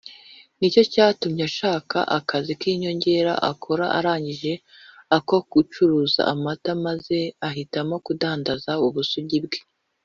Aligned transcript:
nicyo 0.57 0.81
cyatumye 0.93 1.41
ashaka 1.49 1.97
akazi 2.17 2.51
k’inyongera 2.59 3.33
akora 3.51 3.85
arangije 3.97 4.53
ako 5.17 5.35
gucuruza 5.51 6.21
amata 6.33 6.71
maze 6.85 7.17
ahitamo 7.47 7.95
kudandaza 8.05 8.71
ubusugi 8.87 9.39
bwe 9.45 9.59